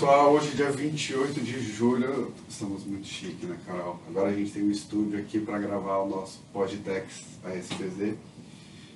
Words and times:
pessoal, 0.00 0.32
hoje 0.32 0.56
dia 0.56 0.70
28 0.70 1.40
de 1.40 1.60
julho, 1.60 2.32
estamos 2.48 2.84
muito 2.84 3.06
chique, 3.06 3.44
né, 3.44 3.56
Carol? 3.66 3.98
Agora 4.08 4.30
a 4.30 4.32
gente 4.32 4.50
tem 4.50 4.62
um 4.62 4.70
estúdio 4.70 5.18
aqui 5.18 5.38
para 5.38 5.58
gravar 5.58 5.98
o 5.98 6.08
nosso 6.08 6.40
Podtex 6.52 7.26
ASPZ. 7.44 8.14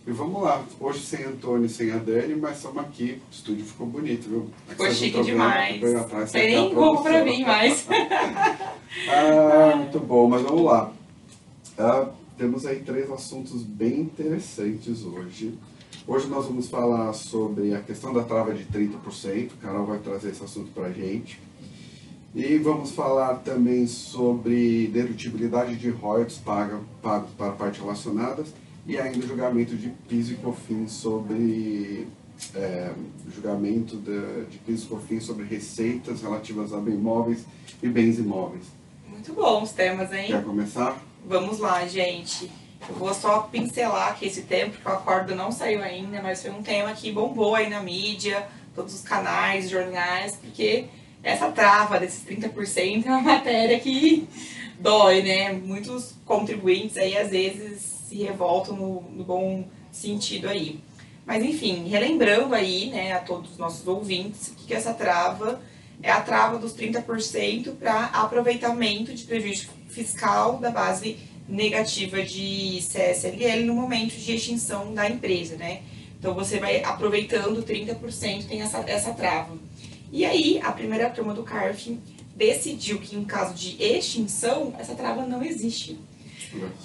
E 0.07 0.11
vamos 0.11 0.43
lá, 0.43 0.65
hoje 0.81 1.01
sem 1.01 1.25
Antônio 1.25 1.67
e 1.67 1.69
sem 1.69 1.91
a 1.93 1.99
Dani, 1.99 2.35
mas 2.37 2.57
estamos 2.57 2.79
aqui, 2.79 3.21
o 3.31 3.35
estúdio 3.35 3.67
ficou 3.67 3.87
bonito, 3.87 4.29
viu? 4.29 4.51
Ficou 4.67 4.91
chique 4.91 5.23
demais. 5.23 5.81
Não 5.81 6.27
tem 6.27 6.57
nem 6.57 6.75
para 6.75 7.25
mim 7.25 7.45
mais. 7.45 7.87
ah, 9.09 9.77
muito 9.77 10.01
bom, 10.01 10.29
mas 10.29 10.43
vamos 10.43 10.65
lá. 10.65 10.93
Ah, 11.79 12.09
temos 12.37 12.67
aí 12.67 12.81
três 12.81 13.11
assuntos 13.11 13.63
bem 13.63 14.01
interessantes 14.01 15.05
hoje. 15.05 15.59
Hoje 16.07 16.27
nós 16.27 16.47
vamos 16.47 16.69
falar 16.69 17.13
sobre 17.13 17.75
a 17.75 17.81
questão 17.81 18.13
da 18.13 18.23
trava 18.23 18.53
de 18.53 18.65
30%, 18.65 19.53
o 19.53 19.57
Carol 19.57 19.87
vai 19.87 19.99
trazer 19.99 20.31
esse 20.31 20.43
assunto 20.43 20.71
para 20.73 20.87
a 20.87 20.93
gente. 20.93 21.41
E 22.35 22.59
vamos 22.59 22.91
falar 22.91 23.37
também 23.37 23.87
sobre 23.87 24.89
dedutibilidade 24.89 25.77
de 25.77 25.89
royalties 25.91 26.39
pagos 26.39 26.81
para 27.01 27.53
partes 27.53 27.81
relacionadas 27.81 28.49
e 28.87 28.99
ainda 28.99 29.25
julgamento 29.25 29.77
de 29.77 29.89
piso 30.09 30.33
e 30.33 30.37
cofins 30.37 30.91
sobre 30.93 32.09
é, 32.55 32.93
julgamento 33.33 33.97
de, 33.97 34.47
de 34.51 34.59
piso 34.59 34.87
e 34.87 34.89
cofins 34.89 35.25
sobre 35.25 35.45
receitas 35.45 36.23
relativas 36.23 36.73
a 36.73 36.79
bem 36.79 36.95
imóveis 36.95 37.45
e 37.81 37.89
bens 37.89 38.19
imóveis. 38.19 38.65
Muito 39.09 39.33
bons 39.33 39.71
temas, 39.71 40.13
hein? 40.13 40.27
Quer 40.27 40.43
começar? 40.43 41.01
Vamos 41.27 41.59
lá, 41.59 41.87
gente. 41.87 42.51
Eu 42.87 42.97
vou 42.97 43.15
só 43.15 43.41
pincelar 43.41 44.11
aqui 44.11 44.27
esse 44.27 44.43
tema, 44.43 44.71
porque 44.71 44.87
o 44.87 44.93
acordo 44.93 45.35
não 45.35 45.51
saiu 45.51 45.83
ainda, 45.83 46.21
mas 46.21 46.43
foi 46.43 46.51
um 46.51 46.63
tema 46.63 46.93
que 46.93 47.11
bombou 47.11 47.55
aí 47.55 47.71
na 47.71 47.81
mídia, 47.81 48.47
todos 48.75 48.95
os 48.95 49.01
canais, 49.01 49.71
jornais, 49.71 50.37
porque 50.37 50.85
essa 51.23 51.51
trava 51.51 51.99
desses 51.99 52.23
30% 52.27 53.07
é 53.07 53.09
uma 53.09 53.23
matéria 53.23 53.81
que 53.81 54.29
dói, 54.79 55.23
né? 55.23 55.51
Muitos 55.51 56.15
contribuintes 56.27 56.99
aí 56.99 57.17
às 57.17 57.31
vezes 57.31 57.81
se 57.81 58.23
revoltam 58.23 58.77
no, 58.77 59.01
no 59.01 59.25
bom 59.25 59.67
sentido 59.91 60.47
aí. 60.47 60.79
Mas 61.25 61.43
enfim, 61.43 61.89
relembrando 61.89 62.55
aí, 62.55 62.91
né, 62.91 63.13
a 63.15 63.21
todos 63.21 63.53
os 63.53 63.57
nossos 63.57 63.89
ouvintes, 63.89 64.53
que, 64.59 64.67
que 64.67 64.75
essa 64.75 64.93
trava 64.93 65.59
é 66.05 66.11
a 66.11 66.21
trava 66.21 66.59
dos 66.59 66.75
30% 66.75 67.77
para 67.77 68.05
aproveitamento 68.07 69.15
de 69.15 69.25
prejuízo 69.25 69.71
fiscal 69.89 70.59
da 70.59 70.71
base 70.71 71.17
negativa 71.49 72.23
de 72.23 72.79
CSLL 72.83 73.65
no 73.65 73.75
momento 73.75 74.15
de 74.15 74.35
extinção 74.35 74.93
da 74.93 75.09
empresa, 75.09 75.57
né? 75.57 75.81
Então 76.19 76.35
você 76.35 76.59
vai 76.59 76.83
aproveitando 76.85 77.63
30%, 77.63 78.47
tem 78.47 78.61
essa, 78.61 78.85
essa 78.87 79.15
trava. 79.15 79.57
E 80.13 80.27
aí, 80.27 80.61
a 80.63 80.73
primeira 80.73 81.09
turma 81.09 81.33
do 81.33 81.43
CARF 81.43 81.99
decidiu 82.37 82.99
que 82.99 83.17
em 83.17 83.25
caso 83.25 83.55
de 83.55 83.83
extinção, 83.83 84.75
essa 84.79 84.95
trava 84.95 85.25
não 85.25 85.43
existe. 85.43 85.99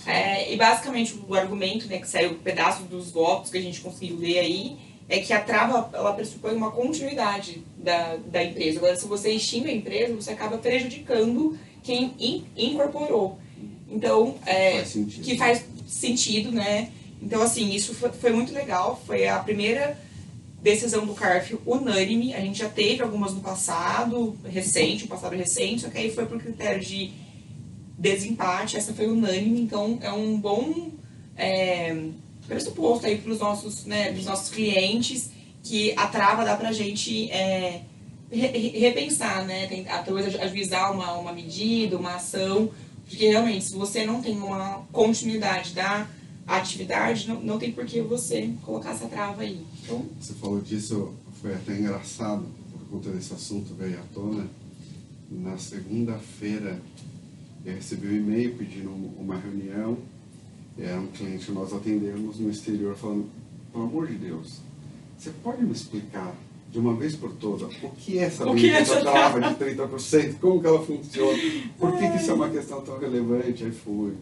É, 0.05 0.51
e 0.51 0.55
basicamente 0.55 1.19
o 1.27 1.35
argumento 1.35 1.87
né, 1.87 1.99
que 1.99 2.07
saiu 2.07 2.35
pedaço 2.35 2.83
dos 2.83 3.11
votos 3.11 3.51
que 3.51 3.57
a 3.57 3.61
gente 3.61 3.81
conseguiu 3.81 4.17
ler 4.17 4.39
aí 4.39 4.77
é 5.09 5.19
que 5.19 5.33
a 5.33 5.41
trava 5.41 5.89
ela 5.91 6.13
pressupõe 6.13 6.53
uma 6.53 6.69
continuidade 6.69 7.63
da, 7.75 8.15
da 8.17 8.43
empresa. 8.43 8.77
Agora, 8.77 8.95
se 8.95 9.07
você 9.07 9.31
extingue 9.31 9.69
a 9.69 9.73
empresa, 9.73 10.13
você 10.13 10.31
acaba 10.31 10.59
prejudicando 10.59 11.57
quem 11.83 12.13
in, 12.19 12.45
incorporou. 12.55 13.39
Então, 13.89 14.35
é, 14.45 14.83
faz 14.83 14.93
que 14.93 15.35
faz 15.35 15.65
sentido, 15.87 16.51
né? 16.51 16.91
Então, 17.19 17.41
assim, 17.41 17.73
isso 17.73 17.95
foi, 17.95 18.11
foi, 18.11 18.31
muito 18.31 18.53
legal. 18.53 19.01
Foi 19.07 19.27
a 19.27 19.39
primeira 19.39 19.99
decisão 20.61 21.07
do 21.07 21.15
CARF 21.15 21.57
unânime. 21.65 22.35
A 22.35 22.39
gente 22.39 22.59
já 22.59 22.69
teve 22.69 23.01
algumas 23.01 23.33
no 23.33 23.41
passado, 23.41 24.37
recente, 24.45 25.05
um 25.05 25.07
passado 25.07 25.35
recente, 25.35 25.81
só 25.81 25.89
que 25.89 25.97
aí 25.97 26.13
foi 26.13 26.27
por 26.27 26.39
critério 26.39 26.81
de 26.81 27.11
desempate. 27.97 28.77
Essa 28.77 28.93
foi 28.93 29.07
unânime, 29.07 29.59
então 29.59 29.97
é 30.01 30.11
um 30.11 30.39
bom 30.39 30.91
é, 31.35 31.95
pressuposto 32.49 33.05
aí 33.05 33.17
para 33.17 33.31
os 33.31 33.39
nossos, 33.39 33.85
né, 33.85 34.11
nossos 34.25 34.49
clientes 34.49 35.29
que 35.63 35.93
a 35.95 36.07
trava 36.07 36.43
dá 36.43 36.57
para 36.57 36.69
a 36.69 36.73
gente 36.73 37.31
é, 37.31 37.83
repensar, 38.29 39.45
né? 39.45 39.67
Talvez 40.05 40.35
ajuizar 40.35 40.91
uma, 40.91 41.13
uma 41.13 41.31
medida, 41.31 41.97
uma 41.97 42.15
ação 42.15 42.69
porque 43.09 43.27
realmente, 43.27 43.65
se 43.65 43.73
você 43.73 44.05
não 44.05 44.21
tem 44.21 44.37
uma 44.37 44.83
continuidade 44.91 45.73
da 45.73 46.07
atividade, 46.45 47.27
não, 47.27 47.41
não 47.41 47.57
tem 47.57 47.71
por 47.71 47.83
que 47.83 48.01
você 48.01 48.53
colocar 48.63 48.91
essa 48.91 49.07
trava 49.07 49.41
aí. 49.41 49.65
Então, 49.83 50.05
você 50.19 50.33
falou 50.33 50.61
disso, 50.61 51.11
foi 51.41 51.55
até 51.55 51.75
engraçado, 51.75 52.45
por 52.71 52.87
conta 52.87 53.09
desse 53.09 53.33
assunto 53.33 53.73
veio 53.73 53.99
à 53.99 54.03
tona. 54.13 54.47
Na 55.27 55.57
segunda-feira, 55.57 56.79
eu 57.65 57.73
recebi 57.73 58.07
um 58.07 58.15
e-mail 58.15 58.55
pedindo 58.55 58.91
uma 58.91 59.39
reunião. 59.39 59.97
Era 60.81 60.99
um 60.99 61.07
cliente 61.07 61.45
que 61.45 61.51
nós 61.51 61.73
atendemos 61.73 62.39
no 62.39 62.49
exterior 62.49 62.95
falando, 62.95 63.29
pelo 63.71 63.83
amor 63.85 64.07
de 64.07 64.15
Deus, 64.15 64.61
você 65.17 65.31
pode 65.43 65.63
me 65.63 65.71
explicar 65.71 66.33
de 66.71 66.79
uma 66.79 66.93
vez 66.93 67.15
por 67.15 67.33
todas, 67.33 67.67
o 67.83 67.89
que 67.89 68.19
é 68.19 68.23
essa 68.23 68.49
lei 68.49 68.69
é 68.69 68.83
trava 68.83 69.41
de 69.41 69.55
30%, 69.55 70.35
como 70.39 70.61
que 70.61 70.67
ela 70.67 70.85
funciona, 70.85 71.37
por 71.79 71.97
que, 71.97 72.09
que 72.09 72.17
isso 72.17 72.29
é 72.29 72.33
uma 72.33 72.49
questão 72.49 72.81
tão 72.81 72.99
relevante, 72.99 73.63
aí 73.63 73.71
fui, 73.71 74.13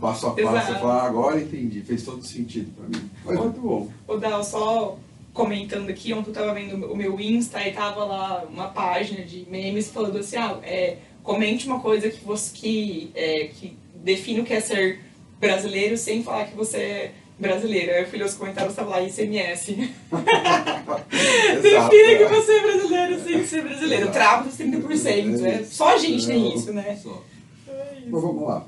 passo 0.00 0.26
a 0.26 0.30
passo, 0.30 0.72
eu 0.72 0.78
falei, 0.78 0.96
ah, 0.96 1.02
agora 1.04 1.40
entendi, 1.40 1.80
fez 1.82 2.02
todo 2.02 2.26
sentido 2.26 2.72
para 2.74 2.88
mim, 2.88 3.08
mas 3.24 3.38
muito 3.38 3.60
bom. 3.60 3.88
O 4.08 4.16
Dal, 4.16 4.42
só 4.42 4.98
comentando 5.32 5.88
aqui, 5.88 6.12
ontem 6.12 6.30
eu 6.30 6.34
tava 6.34 6.54
vendo 6.54 6.86
o 6.86 6.96
meu 6.96 7.20
Insta 7.20 7.66
e 7.66 7.72
tava 7.72 8.04
lá 8.04 8.44
uma 8.50 8.68
página 8.68 9.24
de 9.24 9.46
memes 9.48 9.88
falando 9.88 10.18
assim, 10.18 10.36
ah, 10.36 10.58
é, 10.64 10.98
comente 11.22 11.68
uma 11.68 11.78
coisa 11.78 12.10
que 12.10 12.24
você 12.24 12.52
que, 12.52 13.10
é, 13.14 13.44
que 13.46 13.76
define 14.02 14.40
o 14.40 14.44
que 14.44 14.54
é 14.54 14.60
ser 14.60 15.05
brasileiro 15.40 15.96
sem 15.96 16.22
falar 16.22 16.46
que 16.46 16.56
você 16.56 16.76
é 16.76 17.12
brasileiro. 17.38 17.92
Aí 17.92 18.02
eu 18.02 18.06
fui 18.06 18.18
ler 18.18 18.24
os 18.24 18.34
comentários, 18.34 18.74
tava 18.74 18.90
lá 18.90 19.02
ICMS. 19.04 19.76
Define 21.62 22.18
que 22.18 22.24
você 22.24 22.52
é 22.52 22.62
brasileiro 22.62 23.22
sem 23.22 23.46
ser 23.46 23.62
brasileiro. 23.62 24.10
Trava 24.10 24.44
dos 24.44 24.58
30%. 24.58 25.44
É, 25.44 25.64
só 25.64 25.94
a 25.94 25.98
gente 25.98 26.26
tem 26.26 26.54
isso, 26.54 26.72
né? 26.72 26.96
Só. 26.96 27.22
É 27.68 27.98
isso. 27.98 28.08
Mas 28.10 28.22
vamos 28.22 28.42
lá. 28.42 28.66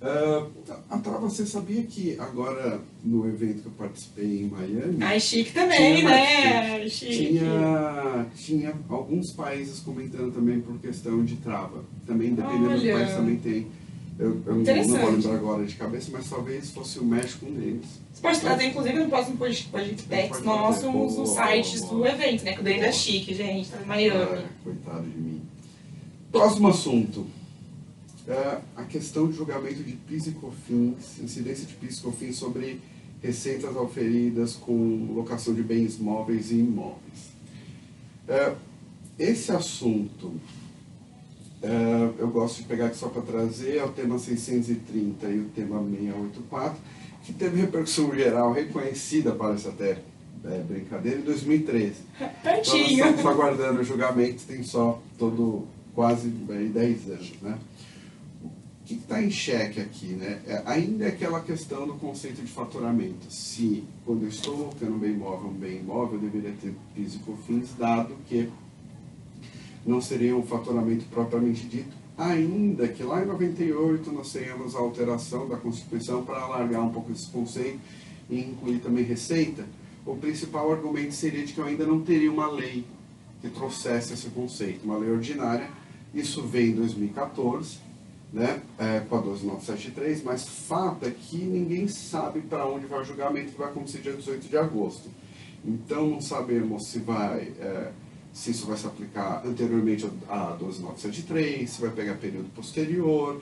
Uh, 0.00 0.48
a 0.88 0.98
Trava, 0.98 1.28
você 1.28 1.44
sabia 1.44 1.82
que 1.82 2.16
agora 2.20 2.80
no 3.02 3.26
evento 3.26 3.62
que 3.62 3.66
eu 3.66 3.72
participei 3.72 4.42
em 4.42 4.44
Miami. 4.48 4.98
Ai, 5.00 5.18
chique 5.18 5.52
também, 5.52 6.04
né? 6.04 6.88
Chique. 6.88 7.38
Tinha, 7.38 8.26
tinha 8.36 8.74
alguns 8.88 9.32
países 9.32 9.80
comentando 9.80 10.32
também 10.32 10.60
por 10.60 10.78
questão 10.78 11.24
de 11.24 11.34
trava. 11.36 11.84
Também, 12.06 12.32
dependendo 12.32 12.70
Olha. 12.70 12.92
do 12.92 12.98
país, 12.98 13.16
também 13.16 13.36
tem. 13.38 13.66
Eu, 14.18 14.42
eu 14.46 14.54
não 14.56 14.64
vou 14.64 15.10
lembrar 15.10 15.34
agora 15.34 15.64
de 15.64 15.76
cabeça, 15.76 16.10
mas 16.12 16.28
talvez 16.28 16.70
fosse 16.70 16.98
o 16.98 17.04
México 17.04 17.46
um 17.46 17.54
deles. 17.54 17.86
Você 18.12 18.20
pode 18.20 18.40
trazer, 18.40 18.64
inclusive, 18.66 18.98
no 18.98 19.08
próximo 19.08 19.36
Podtex 19.36 20.42
nossos 20.42 21.18
os 21.18 21.28
sites 21.30 21.82
do 21.82 22.04
evento, 22.04 22.44
né? 22.44 22.54
Que 22.54 22.60
o 22.60 22.64
dele 22.64 22.80
é 22.80 22.92
chique, 22.92 23.32
gente, 23.32 23.70
tá 23.70 23.80
em 23.80 23.86
Miami. 23.86 24.42
É, 24.42 24.48
coitado 24.64 25.08
de 25.08 25.18
mim. 25.18 25.42
Próximo 26.32 26.68
assunto. 26.68 27.26
É 28.26 28.58
a 28.76 28.82
questão 28.84 29.28
de 29.28 29.36
julgamento 29.36 29.82
de 29.82 29.92
PIS 29.92 30.26
e 30.26 30.32
COFINS, 30.32 31.20
incidência 31.22 31.64
de 31.64 31.74
PIS 31.74 31.98
e 31.98 32.02
COFINS 32.02 32.36
sobre 32.36 32.80
receitas 33.22 33.76
auferidas 33.76 34.54
com 34.54 35.12
locação 35.14 35.54
de 35.54 35.62
bens 35.62 35.96
móveis 35.96 36.50
e 36.50 36.56
imóveis. 36.56 37.32
É, 38.26 38.54
esse 39.18 39.50
assunto 39.52 40.34
Uh, 41.62 42.14
eu 42.18 42.28
gosto 42.28 42.58
de 42.58 42.68
pegar 42.68 42.86
aqui 42.86 42.96
só 42.96 43.08
para 43.08 43.22
trazer, 43.22 43.78
é 43.78 43.84
o 43.84 43.88
tema 43.88 44.18
630 44.18 45.26
e 45.26 45.40
o 45.40 45.44
tema 45.46 45.80
684, 45.80 46.78
que 47.24 47.32
teve 47.32 47.60
repercussão 47.60 48.14
geral 48.14 48.52
reconhecida, 48.52 49.32
parece 49.32 49.66
até 49.66 49.98
é, 50.44 50.58
brincadeira, 50.60 51.18
em 51.18 51.22
2013. 51.22 51.94
Pertinho. 52.42 52.84
Então, 52.84 53.10
estamos 53.10 53.26
aguardando 53.26 53.80
o 53.80 53.84
julgamento, 53.84 54.44
tem 54.46 54.62
só 54.62 55.02
todo 55.18 55.66
quase 55.94 56.32
é, 56.50 56.64
10 56.64 57.10
anos. 57.10 57.32
Né? 57.42 57.58
O 58.44 58.50
que 58.84 58.94
está 58.94 59.20
em 59.20 59.30
xeque 59.30 59.80
aqui? 59.80 60.12
Né? 60.14 60.40
É, 60.46 60.62
ainda 60.64 61.06
é 61.06 61.08
aquela 61.08 61.40
questão 61.40 61.86
do 61.86 61.94
conceito 61.94 62.40
de 62.40 62.52
faturamento. 62.52 63.30
Se, 63.30 63.82
quando 64.06 64.22
eu 64.22 64.28
estou 64.28 64.56
colocando 64.56 64.94
um 64.94 64.98
bem 64.98 65.12
imóvel, 65.12 65.50
um 65.50 65.54
bem 65.54 65.78
imóvel, 65.78 66.14
eu 66.14 66.30
deveria 66.30 66.54
ter 66.60 66.72
PIS 66.94 67.16
e 67.16 67.18
COFINS, 67.18 67.70
dado 67.76 68.14
que 68.28 68.48
não 69.88 70.02
seria 70.02 70.36
um 70.36 70.42
faturamento 70.42 71.06
propriamente 71.06 71.66
dito, 71.66 71.96
ainda 72.18 72.86
que 72.86 73.02
lá 73.02 73.22
em 73.22 73.26
98 73.26 74.12
nós 74.12 74.30
tenhamos 74.30 74.76
a 74.76 74.80
alteração 74.80 75.48
da 75.48 75.56
Constituição 75.56 76.22
para 76.22 76.42
alargar 76.42 76.84
um 76.84 76.90
pouco 76.90 77.10
esse 77.10 77.26
conceito 77.28 77.80
e 78.28 78.38
incluir 78.38 78.80
também 78.80 79.02
receita, 79.02 79.64
o 80.04 80.14
principal 80.14 80.70
argumento 80.70 81.12
seria 81.12 81.42
de 81.42 81.54
que 81.54 81.58
eu 81.58 81.64
ainda 81.64 81.86
não 81.86 82.02
teria 82.02 82.30
uma 82.30 82.50
lei 82.50 82.84
que 83.40 83.48
trouxesse 83.48 84.12
esse 84.12 84.28
conceito, 84.28 84.84
uma 84.84 84.98
lei 84.98 85.10
ordinária. 85.10 85.70
Isso 86.14 86.42
veio 86.42 86.72
em 86.72 86.74
2014, 86.74 87.78
né, 88.30 88.60
é, 88.78 89.00
com 89.00 89.16
a 89.16 89.20
12973, 89.22 90.22
mas 90.22 90.46
fato 90.46 91.06
é 91.06 91.10
que 91.10 91.38
ninguém 91.38 91.88
sabe 91.88 92.42
para 92.42 92.66
onde 92.66 92.84
vai 92.84 93.00
o 93.00 93.04
julgamento 93.04 93.52
que 93.52 93.58
vai 93.58 93.68
acontecer 93.68 94.02
dia 94.02 94.12
18 94.12 94.48
de 94.48 94.58
agosto. 94.58 95.08
Então 95.64 96.06
não 96.08 96.20
sabemos 96.20 96.88
se 96.88 96.98
vai, 96.98 97.52
é, 97.58 97.90
se 98.32 98.50
isso 98.50 98.66
vai 98.66 98.76
se 98.76 98.86
aplicar 98.86 99.42
anteriormente 99.44 100.06
a 100.28 100.56
12973, 100.58 101.68
se 101.68 101.80
vai 101.80 101.90
pegar 101.90 102.14
período 102.14 102.48
posterior, 102.54 103.40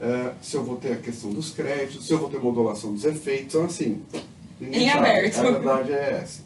é, 0.00 0.32
se 0.42 0.56
eu 0.56 0.64
vou 0.64 0.76
ter 0.76 0.92
a 0.92 0.96
questão 0.96 1.30
dos 1.30 1.50
créditos, 1.50 2.06
se 2.06 2.12
eu 2.12 2.18
vou 2.18 2.28
ter 2.28 2.38
modulação 2.38 2.92
dos 2.92 3.04
efeitos, 3.04 3.54
então 3.54 3.64
assim, 3.64 4.02
em 4.60 4.88
sabe. 4.88 4.98
aberto. 4.98 5.38
A 5.38 5.42
verdade 5.42 5.92
é 5.92 6.20
essa. 6.22 6.42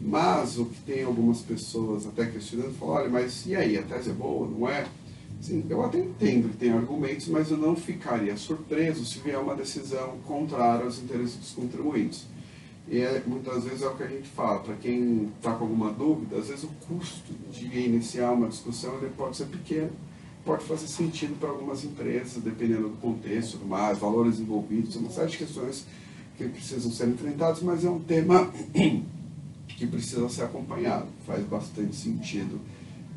Mas 0.00 0.58
o 0.58 0.66
que 0.66 0.80
tem 0.82 1.04
algumas 1.04 1.40
pessoas 1.40 2.06
até 2.06 2.26
questionando, 2.26 2.74
falam, 2.78 2.94
olha, 2.94 3.08
mas 3.08 3.46
e 3.46 3.54
aí, 3.54 3.78
a 3.78 3.82
tese 3.82 4.10
é 4.10 4.12
boa, 4.12 4.48
não 4.48 4.68
é? 4.68 4.86
Sim, 5.40 5.64
eu 5.68 5.84
até 5.84 5.98
entendo 5.98 6.50
que 6.50 6.56
tem 6.56 6.72
argumentos, 6.72 7.28
mas 7.28 7.50
eu 7.50 7.56
não 7.56 7.76
ficaria 7.76 8.36
surpreso 8.36 9.04
se 9.04 9.18
vier 9.18 9.38
uma 9.38 9.54
decisão 9.54 10.16
contrária 10.26 10.84
aos 10.84 10.98
interesses 10.98 11.36
dos 11.36 11.50
contribuintes. 11.50 12.26
E 12.86 13.00
é, 13.00 13.22
muitas 13.26 13.64
vezes 13.64 13.82
é 13.82 13.86
o 13.86 13.96
que 13.96 14.02
a 14.02 14.08
gente 14.08 14.28
fala, 14.28 14.60
para 14.60 14.74
quem 14.74 15.30
está 15.36 15.54
com 15.54 15.64
alguma 15.64 15.90
dúvida, 15.90 16.36
às 16.36 16.48
vezes 16.48 16.64
o 16.64 16.68
custo 16.86 17.32
de 17.50 17.78
iniciar 17.78 18.32
uma 18.32 18.48
discussão 18.48 18.96
ele 18.98 19.10
pode 19.16 19.38
ser 19.38 19.46
pequeno, 19.46 19.90
pode 20.44 20.64
fazer 20.64 20.86
sentido 20.86 21.38
para 21.40 21.48
algumas 21.48 21.82
empresas, 21.82 22.42
dependendo 22.42 22.90
do 22.90 22.96
contexto, 22.98 23.56
do 23.56 23.66
mais, 23.66 23.98
valores 23.98 24.38
envolvidos, 24.38 24.96
uma 24.96 25.10
série 25.10 25.30
de 25.30 25.38
questões 25.38 25.86
que 26.36 26.46
precisam 26.46 26.90
ser 26.90 27.08
enfrentadas, 27.08 27.62
mas 27.62 27.84
é 27.84 27.90
um 27.90 28.00
tema 28.00 28.52
que 29.66 29.86
precisa 29.86 30.28
ser 30.28 30.42
acompanhado, 30.42 31.06
faz 31.26 31.42
bastante 31.46 31.96
sentido. 31.96 32.60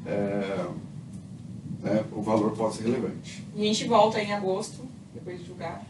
É, 0.06 0.66
né, 1.81 2.06
o 2.12 2.22
valor 2.22 2.52
pode 2.56 2.75
ser 2.75 2.84
relevante. 2.84 3.44
E 3.56 3.62
a 3.62 3.66
gente 3.66 3.86
volta 3.86 4.22
em 4.22 4.31
agosto, 4.31 4.88
depois 5.13 5.40
de 5.40 5.46
julgar. 5.46 5.86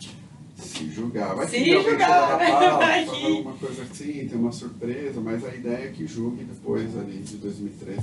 Se 0.57 0.89
julgar. 0.89 1.35
Vai 1.35 1.47
Se 1.47 1.63
julgar, 1.65 2.37
vai 2.37 3.05
fazer 3.05 3.25
alguma 3.25 3.53
coisa 3.53 3.83
assim, 3.83 4.27
tem 4.27 4.37
uma 4.37 4.51
surpresa, 4.51 5.21
mas 5.21 5.45
a 5.45 5.53
ideia 5.53 5.85
é 5.85 5.91
que 5.91 6.07
julgue 6.07 6.43
depois 6.43 6.97
ali 6.97 7.19
de 7.19 7.37
2013 7.37 8.01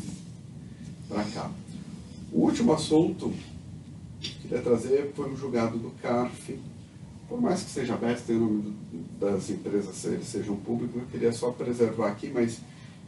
para 1.08 1.24
cá. 1.24 1.50
O 2.32 2.40
último 2.42 2.72
assunto 2.72 3.32
que 4.20 4.34
queria 4.40 4.62
trazer 4.62 5.12
foi 5.14 5.32
o 5.32 5.36
julgado 5.36 5.78
do 5.78 5.90
CARF. 6.02 6.58
Por 7.28 7.40
mais 7.40 7.62
que 7.62 7.70
seja 7.70 7.94
aberto, 7.94 8.26
tem 8.26 8.36
o 8.36 8.40
nome 8.40 8.76
das 9.18 9.50
empresas 9.50 9.96
sejam 9.96 10.56
públicos, 10.56 11.00
eu 11.00 11.08
queria 11.08 11.32
só 11.32 11.50
preservar 11.50 12.08
aqui, 12.08 12.30
mas 12.32 12.60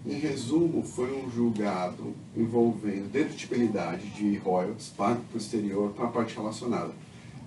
em 0.06 0.20
resumo, 0.20 0.84
foi 0.84 1.12
um 1.12 1.28
julgado 1.28 2.14
envolvendo 2.36 3.10
dedutibilidade 3.10 4.08
de 4.10 4.36
royalties 4.36 4.92
pago 4.96 5.20
para 5.28 5.34
o 5.34 5.40
exterior 5.40 5.90
para 5.90 6.04
a 6.04 6.08
parte 6.08 6.36
relacionada. 6.36 6.92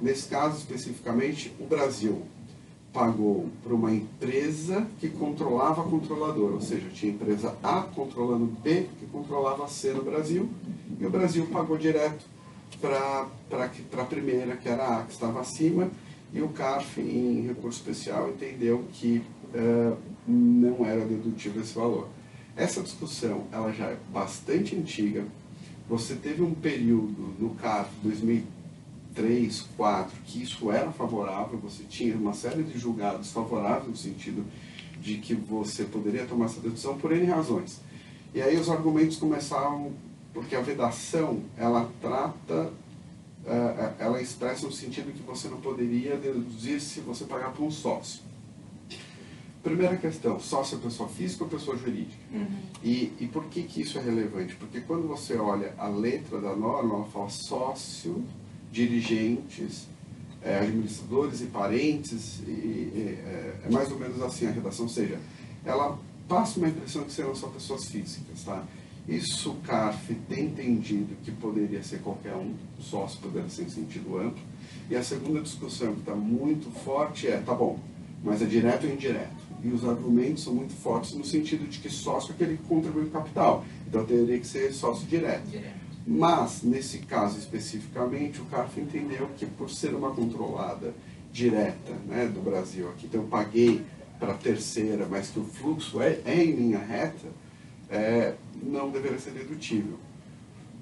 Nesse 0.02 0.28
caso, 0.28 0.58
especificamente, 0.58 1.54
o 1.60 1.66
Brasil 1.66 2.24
pagou 2.94 3.50
para 3.64 3.74
uma 3.74 3.94
empresa 3.94 4.88
que 5.00 5.10
controlava 5.10 5.82
a 5.82 5.86
controladora, 5.86 6.54
ou 6.54 6.62
seja, 6.62 6.90
tinha 6.90 7.12
empresa 7.12 7.56
A 7.62 7.82
controlando 7.82 8.46
B, 8.46 8.88
que 9.00 9.06
controlava 9.06 9.68
C 9.68 9.94
no 9.94 10.04
Brasil, 10.04 10.50
e 11.00 11.06
o 11.06 11.10
Brasil 11.10 11.46
pagou 11.52 11.78
direto 11.78 12.26
para 12.82 13.28
a 13.98 14.06
primeira, 14.06 14.56
que 14.56 14.68
era 14.70 15.00
a 15.00 15.04
que 15.04 15.12
estava 15.12 15.40
acima, 15.40 15.90
e 16.34 16.42
o 16.42 16.50
CARF, 16.50 17.02
em 17.02 17.48
recurso 17.48 17.80
especial, 17.80 18.30
entendeu 18.30 18.86
que 18.94 19.22
uh, 19.54 19.98
não 20.28 20.86
era 20.86 21.06
dedutível 21.06 21.62
esse 21.62 21.74
valor. 21.74 22.08
Essa 22.56 22.82
discussão 22.82 23.46
ela 23.52 23.72
já 23.72 23.86
é 23.86 23.98
bastante 24.12 24.76
antiga. 24.76 25.26
Você 25.88 26.14
teve 26.16 26.42
um 26.44 26.54
período 26.54 27.34
no 27.40 27.56
CARF 27.56 27.90
2003, 29.14 29.60
2004 29.80 30.18
que 30.26 30.44
isso 30.44 30.72
era 30.72 30.92
favorável, 30.92 31.58
você 31.60 31.84
tinha 31.84 32.16
uma 32.16 32.34
série 32.34 32.64
de 32.64 32.78
julgados 32.78 33.32
favoráveis 33.32 33.88
no 33.88 33.96
sentido 33.96 34.46
de 35.02 35.18
que 35.18 35.34
você 35.34 35.86
poderia 35.86 36.26
tomar 36.26 36.46
essa 36.46 36.60
dedução 36.60 36.98
por 36.98 37.12
N 37.12 37.26
razões. 37.26 37.82
E 38.34 38.42
aí 38.42 38.58
os 38.58 38.70
argumentos 38.70 39.18
começavam, 39.18 39.94
porque 40.34 40.56
a 40.56 40.62
vedação, 40.62 41.42
ela 41.58 41.90
trata, 42.02 42.72
eh, 43.46 43.94
ela 43.98 44.22
expressa 44.22 44.66
no 44.66 44.72
sentido 44.72 45.14
que 45.14 45.24
você 45.24 45.48
não 45.48 45.60
poderia 45.62 46.18
deduzir 46.18 46.80
se 46.82 47.00
você 47.00 47.24
pagar 47.24 47.52
para 47.52 47.64
um 47.64 47.72
sócio. 47.72 48.22
Primeira 49.64 49.98
questão, 49.98 50.40
sócio 50.40 50.78
é 50.78 50.82
pessoa 50.82 51.10
física 51.10 51.44
ou 51.44 51.50
pessoa 51.50 51.78
jurídica? 51.78 52.22
Uhum. 52.32 52.60
E, 52.84 53.14
e 53.20 53.30
por 53.32 53.46
que, 53.46 53.64
que 53.64 53.82
isso 53.82 53.98
é 53.98 54.02
relevante? 54.02 54.56
Porque 54.56 54.82
quando 54.82 55.08
você 55.08 55.36
olha 55.38 55.74
a 55.78 55.88
letra 55.88 56.40
da 56.40 56.56
norma, 56.56 56.96
ela 56.96 57.06
fala 57.06 57.30
sócio, 57.30 58.24
dirigentes, 58.72 59.88
é, 60.42 60.60
administradores 60.60 61.42
e 61.42 61.46
parentes, 61.46 62.40
e, 62.48 62.52
e, 62.52 63.20
é, 63.26 63.56
é, 63.66 63.70
mais 63.72 63.92
ou 63.92 64.00
menos 64.00 64.22
assim 64.22 64.48
a 64.48 64.52
redação, 64.52 64.86
ou 64.86 64.92
seja, 64.92 65.20
ela 65.66 65.98
passa 66.28 66.60
uma 66.60 66.70
impressão 66.70 67.04
que 67.04 67.12
serão 67.12 67.36
só 67.36 67.48
pessoas 67.48 67.86
físicas, 67.86 68.44
tá? 68.44 68.64
Isso 69.08 69.52
o 69.52 69.56
CARF 69.62 70.14
tem 70.30 70.46
entendido 70.46 71.16
que 71.24 71.32
poderia 71.32 71.82
ser 71.82 72.00
qualquer 72.00 72.36
um, 72.36 72.54
sócio 72.80 73.20
poderia 73.20 73.50
ser 73.50 73.64
em 73.64 73.70
sentido 73.70 74.20
amplo. 74.20 74.42
E 74.88 74.96
a 74.96 75.04
segunda 75.04 75.42
discussão 75.42 75.94
que 75.96 76.02
está 76.02 76.14
muito 76.14 76.70
forte 76.82 77.28
é, 77.28 77.38
tá 77.38 77.56
bom, 77.56 77.80
mas 78.24 78.42
é 78.42 78.46
direto 78.46 78.86
ou 78.86 78.94
indireto? 78.94 79.50
e 79.64 79.70
os 79.70 79.84
argumentos 79.86 80.44
são 80.44 80.54
muito 80.54 80.74
fortes 80.74 81.14
no 81.14 81.26
sentido 81.26 81.68
de 81.68 81.80
que 81.80 81.90
sócio 81.90 82.32
é 82.32 82.34
aquele 82.34 82.58
que 82.58 82.64
contribui 82.64 83.06
com 83.06 83.12
capital. 83.12 83.66
Então 83.88 84.06
teria 84.06 84.40
que 84.40 84.48
ser 84.48 84.72
sócio 84.74 85.06
direto. 85.08 85.46
direto. 85.48 85.79
Mas, 86.12 86.64
nesse 86.64 86.98
caso 86.98 87.38
especificamente, 87.38 88.42
o 88.42 88.46
CARF 88.46 88.82
entendeu 88.82 89.30
que 89.38 89.46
por 89.46 89.70
ser 89.70 89.94
uma 89.94 90.10
controlada 90.10 90.92
direta 91.32 91.94
né, 92.08 92.26
do 92.26 92.42
Brasil 92.42 92.90
aqui, 92.90 93.06
então 93.06 93.22
eu 93.22 93.28
paguei 93.28 93.86
para 94.20 94.34
terceira, 94.34 95.06
mas 95.08 95.30
que 95.30 95.40
o 95.40 95.44
fluxo 95.44 96.02
é, 96.02 96.20
é 96.26 96.44
em 96.44 96.54
linha 96.54 96.80
reta, 96.80 97.28
é, 97.92 98.34
não 98.60 98.90
deveria 98.90 99.20
ser 99.20 99.34
dedutível. 99.34 100.00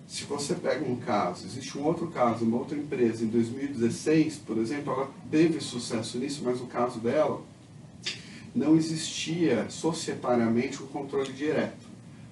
Se 0.07 0.23
você 0.23 0.55
pega 0.55 0.89
um 0.89 0.95
caso, 0.95 1.45
existe 1.45 1.77
um 1.77 1.83
outro 1.83 2.07
caso, 2.07 2.45
uma 2.45 2.59
outra 2.59 2.77
empresa 2.77 3.25
em 3.25 3.27
2016, 3.27 4.37
por 4.37 4.57
exemplo, 4.57 4.93
ela 4.93 5.11
teve 5.29 5.59
sucesso 5.59 6.17
nisso, 6.19 6.41
mas 6.45 6.61
o 6.61 6.67
caso 6.67 7.01
dela 7.01 7.41
não 8.55 8.77
existia 8.77 9.69
societariamente 9.69 10.81
um 10.81 10.87
controle 10.87 11.33
direto. 11.33 11.86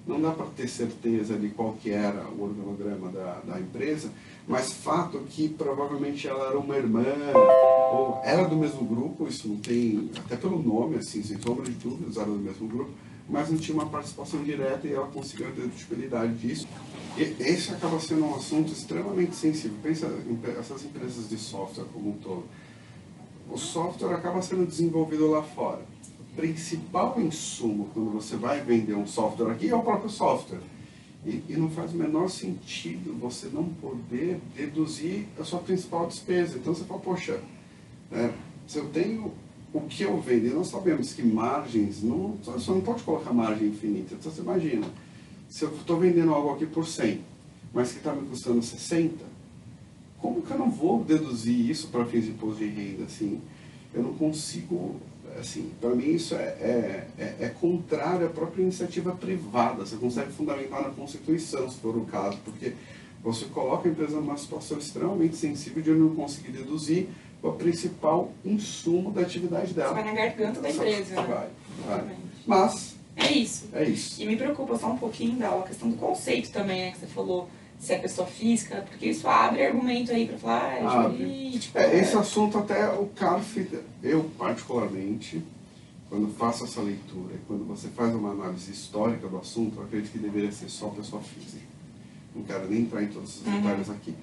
Não 0.06 0.20
dá 0.20 0.30
para 0.30 0.46
ter 0.46 0.68
certeza 0.68 1.36
de 1.36 1.48
qual 1.48 1.72
que 1.72 1.90
era 1.90 2.28
o 2.28 2.40
organograma 2.40 3.10
da, 3.10 3.40
da 3.40 3.60
empresa, 3.60 4.08
mas 4.46 4.72
fato 4.72 5.18
que 5.28 5.48
provavelmente 5.48 6.28
ela 6.28 6.46
era 6.50 6.58
uma 6.58 6.76
irmã, 6.76 7.04
ou 7.92 8.20
era 8.22 8.44
do 8.44 8.54
mesmo 8.54 8.84
grupo, 8.84 9.26
isso 9.26 9.48
não 9.48 9.56
tem, 9.56 10.08
até 10.16 10.36
pelo 10.36 10.62
nome, 10.62 10.96
assim, 10.96 11.24
sem 11.24 11.40
sombra 11.40 11.64
de 11.64 11.72
dúvidas, 11.72 12.16
era 12.16 12.26
do 12.26 12.38
mesmo 12.38 12.68
grupo, 12.68 12.90
mas 13.28 13.50
não 13.50 13.58
tinha 13.58 13.74
uma 13.74 13.86
participação 13.86 14.44
direta 14.44 14.86
e 14.86 14.92
ela 14.92 15.08
conseguiu 15.08 15.48
a 15.48 15.50
dedutibilidade 15.50 16.34
disso. 16.34 16.68
E 17.18 17.22
esse 17.40 17.72
acaba 17.72 17.98
sendo 17.98 18.26
um 18.26 18.36
assunto 18.36 18.70
extremamente 18.70 19.34
sensível. 19.34 19.76
Pensa 19.82 20.08
essas 20.60 20.84
empresas 20.84 21.28
de 21.28 21.36
software 21.36 21.86
como 21.92 22.10
um 22.10 22.18
todo. 22.18 22.44
O 23.50 23.58
software 23.58 24.14
acaba 24.14 24.40
sendo 24.40 24.64
desenvolvido 24.66 25.28
lá 25.28 25.42
fora 25.42 25.95
principal 26.36 27.18
insumo 27.20 27.88
quando 27.92 28.10
você 28.10 28.36
vai 28.36 28.60
vender 28.60 28.94
um 28.94 29.06
software 29.06 29.50
aqui 29.52 29.68
é 29.68 29.74
o 29.74 29.82
próprio 29.82 30.10
software. 30.10 30.60
E, 31.24 31.42
e, 31.48 31.56
não 31.56 31.68
faz 31.68 31.92
o 31.92 31.96
menor 31.96 32.28
sentido 32.28 33.18
você 33.18 33.48
não 33.52 33.64
poder 33.64 34.38
deduzir 34.54 35.26
a 35.40 35.42
sua 35.42 35.58
principal 35.58 36.06
despesa. 36.06 36.56
Então 36.56 36.72
você 36.72 36.84
fala, 36.84 37.00
poxa, 37.00 37.40
é, 38.12 38.30
se 38.68 38.78
eu 38.78 38.88
tenho 38.90 39.32
o 39.72 39.80
que 39.80 40.04
eu 40.04 40.20
vendo, 40.20 40.46
e 40.46 40.50
nós 40.50 40.68
sabemos 40.68 41.12
que 41.12 41.22
margens, 41.22 42.00
não, 42.02 42.36
você 42.44 42.70
não 42.70 42.80
pode 42.80 43.02
colocar 43.02 43.32
margem 43.32 43.68
infinita. 43.68 44.14
Então 44.14 44.30
você 44.30 44.40
imagina, 44.40 44.86
se 45.48 45.64
eu 45.64 45.74
estou 45.74 45.98
vendendo 45.98 46.32
algo 46.32 46.50
aqui 46.50 46.66
por 46.66 46.86
100, 46.86 47.20
mas 47.74 47.90
que 47.90 47.98
está 47.98 48.12
me 48.12 48.28
custando 48.28 48.62
60, 48.62 49.24
como 50.18 50.42
que 50.42 50.50
eu 50.50 50.58
não 50.58 50.70
vou 50.70 51.02
deduzir 51.02 51.68
isso 51.68 51.88
para 51.88 52.04
fins 52.04 52.24
de 52.24 52.30
imposto 52.30 52.58
de 52.58 52.68
renda? 52.68 53.04
Assim, 53.04 53.40
eu 53.92 54.02
não 54.02 54.14
consigo 54.14 54.96
assim, 55.38 55.72
para 55.80 55.90
mim 55.90 56.14
isso 56.14 56.34
é, 56.34 56.38
é, 56.38 57.06
é, 57.18 57.34
é, 57.40 57.48
contrário 57.48 58.26
à 58.26 58.30
própria 58.30 58.62
iniciativa 58.62 59.12
privada. 59.12 59.84
Você 59.84 59.96
consegue 59.96 60.32
fundamentar 60.32 60.82
na 60.82 60.90
Constituição, 60.90 61.70
se 61.70 61.78
for 61.78 61.96
o 61.96 62.04
caso, 62.04 62.38
porque 62.44 62.72
você 63.22 63.46
coloca 63.46 63.88
a 63.88 63.92
empresa 63.92 64.16
numa 64.16 64.36
situação 64.36 64.78
extremamente 64.78 65.36
sensível 65.36 65.82
de 65.82 65.90
não 65.90 66.14
conseguir 66.14 66.52
deduzir 66.52 67.08
o 67.42 67.52
principal 67.52 68.32
insumo 68.44 69.10
da 69.10 69.22
atividade 69.22 69.74
dela. 69.74 69.88
Você 69.88 69.94
vai 69.94 70.04
na 70.04 70.12
garganta 70.12 70.60
da 70.60 70.70
empresa. 70.70 71.14
Vai, 71.14 71.48
vai. 71.86 72.16
Mas... 72.46 72.96
É 73.16 73.32
isso. 73.32 73.68
É 73.72 73.82
isso. 73.82 74.22
E 74.22 74.26
me 74.26 74.36
preocupa 74.36 74.76
só 74.76 74.88
um 74.88 74.98
pouquinho 74.98 75.38
da 75.38 75.62
questão 75.62 75.88
do 75.88 75.96
conceito 75.96 76.50
também, 76.50 76.82
né, 76.82 76.90
que 76.90 76.98
você 76.98 77.06
falou 77.06 77.48
se 77.78 77.92
é 77.92 77.98
pessoa 77.98 78.26
física, 78.26 78.84
porque 78.88 79.06
isso 79.06 79.28
abre 79.28 79.64
argumento 79.64 80.12
aí 80.12 80.26
para 80.26 80.38
falar, 80.38 80.64
ah, 80.64 80.76
é 80.76 81.10
jurídico. 81.10 81.78
É, 81.78 81.98
esse 81.98 82.16
assunto 82.16 82.58
até 82.58 82.88
o 82.88 83.06
CARF, 83.08 83.68
eu 84.02 84.30
particularmente, 84.38 85.42
quando 86.08 86.32
faço 86.34 86.64
essa 86.64 86.80
leitura, 86.80 87.34
quando 87.46 87.66
você 87.66 87.88
faz 87.88 88.14
uma 88.14 88.30
análise 88.30 88.70
histórica 88.70 89.28
do 89.28 89.38
assunto, 89.38 89.78
eu 89.78 89.84
acredito 89.84 90.12
que 90.12 90.18
deveria 90.18 90.52
ser 90.52 90.68
só 90.68 90.88
pessoa 90.88 91.22
física. 91.22 91.66
Não 92.34 92.42
quero 92.42 92.68
nem 92.68 92.82
entrar 92.82 93.02
em 93.02 93.08
todos 93.08 93.40
os 93.40 93.46
uhum. 93.46 93.60
detalhes 93.60 93.90
aqui. 93.90 94.14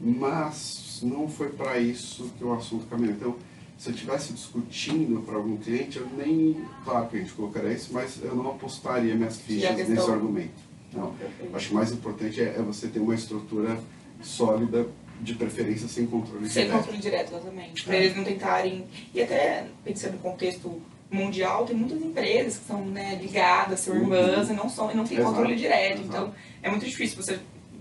mas 0.00 1.00
não 1.02 1.28
foi 1.28 1.48
para 1.50 1.78
isso 1.78 2.30
que 2.38 2.44
o 2.44 2.52
assunto 2.52 2.86
caminhou. 2.86 3.14
Então, 3.14 3.36
se 3.78 3.88
eu 3.88 3.94
estivesse 3.94 4.32
discutindo 4.32 5.22
para 5.22 5.36
algum 5.36 5.56
cliente, 5.56 5.98
eu 5.98 6.06
nem, 6.16 6.64
claro 6.84 7.08
que 7.08 7.16
a 7.16 7.20
gente 7.20 7.32
colocaria 7.32 7.72
isso, 7.72 7.90
mas 7.92 8.22
eu 8.22 8.34
não 8.34 8.50
apostaria 8.50 9.14
minhas 9.14 9.38
fichas 9.38 9.88
nesse 9.88 10.10
argumento. 10.10 10.71
Não. 10.92 11.14
Acho 11.54 11.66
que 11.68 11.72
o 11.72 11.76
mais 11.76 11.92
importante 11.92 12.40
é, 12.40 12.54
é 12.56 12.62
você 12.62 12.88
ter 12.88 13.00
uma 13.00 13.14
estrutura 13.14 13.78
sólida, 14.22 14.86
de 15.20 15.34
preferência 15.34 15.86
sem 15.86 16.04
controle 16.04 16.48
Sem 16.50 16.64
direto. 16.64 16.78
controle 16.78 16.98
direto, 16.98 17.32
exatamente. 17.32 17.84
Para 17.84 17.94
É. 17.96 18.02
eles 18.02 18.16
não 18.16 18.24
tentarem. 18.24 18.84
E 19.14 19.22
até 19.22 19.66
pensando 19.84 20.14
no 20.14 20.18
contexto 20.18 20.82
mundial, 21.08 21.64
tem 21.64 21.76
muitas 21.76 22.02
empresas 22.02 22.58
que 22.58 22.64
são 22.66 22.84
né, 22.86 23.16
ligadas, 23.22 23.78
são 23.80 23.94
irmãs 23.94 24.50
e 24.50 24.52
não, 24.52 24.68
são, 24.68 24.90
e 24.90 24.94
não 24.96 25.04
tem 25.06 25.18
Uhum. 25.18 25.22
Exato, 25.22 25.36
controle 25.36 25.56
direto. 25.56 25.92
exato. 26.00 26.06
Então 26.08 26.34
é 26.60 26.70
muito 26.70 26.84
difícil 26.84 27.22
você 27.22 27.38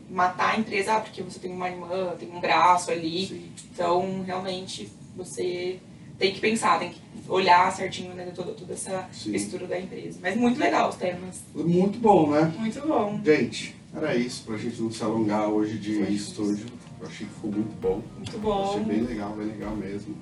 matar 0.07 0.53
a 0.53 0.59
empresa 0.59 0.93
ah, 0.97 0.99
porque 1.01 1.23
você 1.23 1.39
tem 1.39 1.51
uma 1.51 1.67
irmã, 1.67 2.13
tem 2.19 2.29
um 2.29 2.39
braço 2.39 2.91
ali. 2.91 3.25
Sim. 3.25 3.51
Então 3.73 4.21
realmente 4.23 4.91
você 5.15 5.79
tem 6.21 6.33
que 6.33 6.39
pensar, 6.39 6.77
tem 6.77 6.91
que 6.91 7.01
olhar 7.27 7.71
certinho 7.75 8.13
né, 8.13 8.31
toda, 8.35 8.51
toda 8.53 8.73
essa 8.73 9.09
Sim. 9.11 9.33
estrutura 9.33 9.67
da 9.67 9.79
empresa. 9.79 10.19
Mas 10.21 10.37
muito 10.37 10.59
legal 10.59 10.89
os 10.89 10.95
temas. 10.95 11.41
Muito 11.55 11.97
bom, 11.97 12.29
né? 12.29 12.53
Muito 12.59 12.79
bom. 12.87 13.19
Gente, 13.25 13.75
era 13.95 14.15
isso, 14.15 14.43
pra 14.43 14.55
gente 14.55 14.79
não 14.79 14.91
se 14.91 15.03
alongar 15.03 15.49
hoje 15.49 15.79
de 15.79 15.95
Foi 15.95 16.13
estúdio. 16.13 16.67
Eu 16.99 17.07
achei 17.07 17.25
que 17.25 17.33
ficou 17.33 17.51
muito 17.51 17.81
bom. 17.81 18.01
Muito 18.15 18.29
Achei 18.29 18.39
bom. 18.39 18.83
bem 18.83 19.01
legal, 19.01 19.31
bem 19.31 19.47
legal 19.47 19.75
mesmo. 19.75 20.15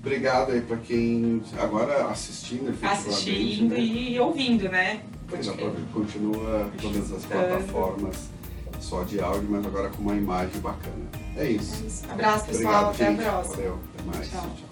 Obrigado 0.00 0.52
aí 0.52 0.62
pra 0.62 0.78
quem 0.78 1.42
agora 1.58 2.06
assistindo 2.06 2.70
efetivamente. 2.70 3.08
Assistindo 3.08 3.74
né? 3.74 3.80
e 3.80 4.18
ouvindo, 4.18 4.68
né? 4.70 5.02
Que 5.28 5.92
continua 5.92 6.70
todas 6.80 7.12
as 7.12 7.24
plataformas 7.26 8.16
só 8.80 9.02
de 9.04 9.20
áudio, 9.20 9.48
mas 9.50 9.64
agora 9.66 9.90
com 9.90 10.02
uma 10.02 10.14
imagem 10.14 10.60
bacana. 10.60 11.04
É 11.36 11.48
isso. 11.48 12.04
Abraço, 12.10 12.46
pessoal. 12.46 12.90
Obrigado, 12.90 12.94
Até 12.94 13.10
gente. 13.10 13.20
a 13.20 13.30
próxima. 13.30 13.56
Valeu, 13.56 13.78
até 13.94 14.16
mais. 14.16 14.30
Tchau. 14.30 14.40
Tchau. 14.56 14.71